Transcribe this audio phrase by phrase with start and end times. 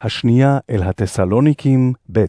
[0.00, 2.24] השנייה אל התסלוניקים ב'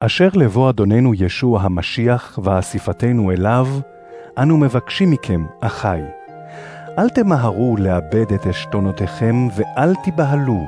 [0.00, 3.66] אשר לבוא אדוננו ישוע המשיח ואסיפתנו אליו,
[4.38, 6.00] אנו מבקשים מכם, אחי,
[6.98, 10.66] אל תמהרו לאבד את עשתונותיכם ואל תיבהלו,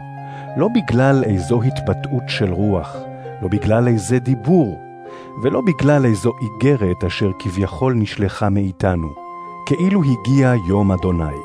[0.56, 2.96] לא בגלל איזו התבטאות של רוח,
[3.42, 4.80] לא בגלל איזה דיבור,
[5.42, 9.14] ולא בגלל איזו איגרת אשר כביכול נשלחה מאיתנו,
[9.66, 11.36] כאילו הגיע יום אדוני.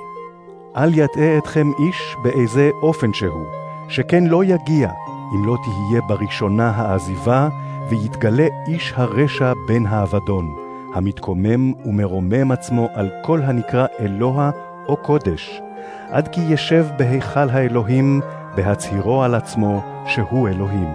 [0.76, 3.61] אל יטעה אתכם איש באיזה אופן שהוא,
[3.92, 4.90] שכן לא יגיע,
[5.36, 7.50] אם לא תהיה בראשונה העזיבה,
[7.90, 10.56] ויתגלה איש הרשע בן האבדון,
[10.94, 14.52] המתקומם ומרומם עצמו על כל הנקרא אלוה
[14.88, 15.62] או קודש,
[16.10, 18.22] עד כי ישב בהיכל האלוהים,
[18.56, 20.90] בהצהירו על עצמו שהוא אלוהים.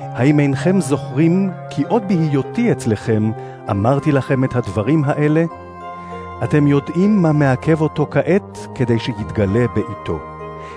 [0.00, 3.30] האם אינכם זוכרים כי עוד בהיותי אצלכם
[3.70, 5.44] אמרתי לכם את הדברים האלה?
[6.44, 10.31] אתם יודעים מה מעכב אותו כעת כדי שיתגלה בעתו.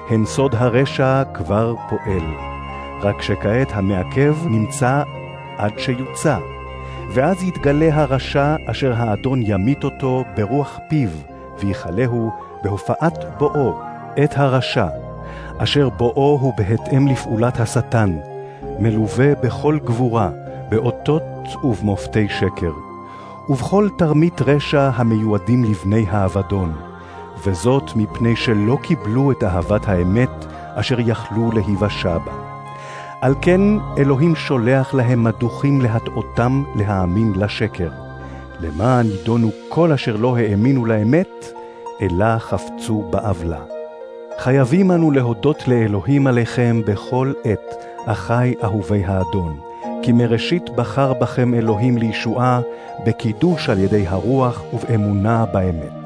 [0.10, 2.24] הן סוד הרשע כבר פועל,
[3.02, 5.04] רק שכעת המעכב נמצא
[5.58, 6.38] עד שיוצא,
[7.14, 11.10] ואז יתגלה הרשע אשר האדון ימית אותו ברוח פיו,
[11.60, 12.32] ויכלהו
[12.64, 13.80] בהופעת בואו
[14.24, 14.88] את הרשע,
[15.58, 18.18] אשר בואו הוא בהתאם לפעולת השטן,
[18.80, 20.30] מלווה בכל גבורה,
[20.70, 21.24] באותות
[21.64, 22.72] ובמופתי שקר,
[23.50, 26.74] ובכל תרמית רשע המיועדים לבני האבדון,
[27.46, 32.32] וזאת מפני שלא קיבלו את אהבת האמת אשר יכלו להיוושע בה.
[33.22, 33.62] על כן
[33.98, 37.90] אלוהים שולח להם מדוכים להטעותם להאמין לשקר,
[38.62, 41.46] למען ידונו כל אשר לא האמינו לאמת,
[42.02, 43.62] אלא חפצו בעוולה.
[44.38, 49.60] חייבים אנו להודות לאלוהים עליכם בכל עת, אחי אהובי האדון,
[50.02, 52.62] כי מראשית בחר בכם אלוהים לישועה,
[53.06, 56.05] בקידוש על ידי הרוח ובאמונה באמת.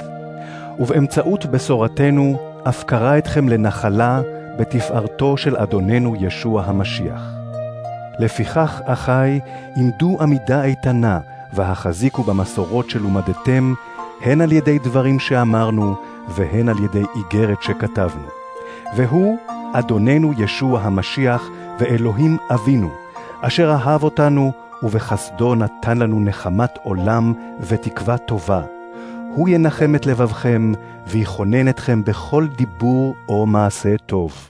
[0.80, 4.22] ובאמצעות בשורתנו, אף קרא אתכם לנחלה
[4.60, 7.22] בתפארתו של אדוננו ישוע המשיח.
[8.20, 9.40] לפיכך, אחי,
[9.78, 11.20] עמדו עמידה איתנה,
[11.54, 13.74] והחזיקו במסורות שלומדתם,
[14.22, 15.96] הן על ידי דברים שאמרנו,
[16.30, 18.28] והן על ידי איגרת שכתבנו.
[18.96, 19.38] והוא,
[19.74, 22.90] אדוננו ישוע המשיח, ואלוהים אבינו,
[23.42, 24.52] אשר אהב אותנו,
[24.84, 28.79] ובחסדו נתן לנו נחמת עולם ותקווה טובה.
[29.36, 30.72] הוא ינחם את לבבכם,
[31.08, 34.50] ויכונן אתכם בכל דיבור או מעשה טוב.